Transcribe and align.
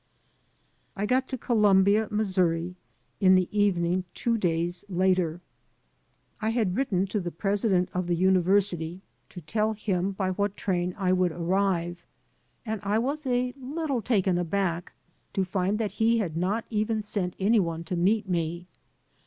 I 0.95 1.05
got 1.05 1.27
to 1.27 1.37
Colmnbia, 1.37 2.09
Missouri, 2.09 2.75
in 3.19 3.35
the 3.35 3.47
evening 3.55 4.03
two 4.15 4.35
days 4.35 4.83
later. 4.89 5.41
I 6.41 6.49
had 6.49 6.75
written 6.75 7.05
to 7.05 7.19
the 7.19 7.29
president 7.29 7.89
of 7.93 8.07
the 8.07 8.15
university 8.15 8.95
200 8.95 8.95
IN 8.95 8.97
THE 8.97 9.03
MOLD 9.03 9.29
to 9.29 9.41
tell 9.41 9.73
him 10.01 10.11
by 10.13 10.31
what 10.31 10.57
tram 10.57 10.95
I 10.97 11.13
would 11.13 11.31
arrive, 11.31 12.03
and 12.65 12.81
I 12.83 12.97
was 12.97 13.27
a 13.27 13.53
little 13.61 14.01
taken 14.01 14.39
aback 14.39 14.93
to 15.35 15.45
find 15.45 15.77
that 15.77 15.91
he 15.91 16.17
had 16.17 16.35
not 16.35 16.65
even 16.71 17.03
sent 17.03 17.35
any 17.39 17.59
one 17.59 17.83
to 17.83 17.95
meet 17.95 18.27
me. 18.27 18.65